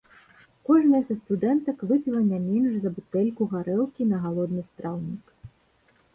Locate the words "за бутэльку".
2.87-3.49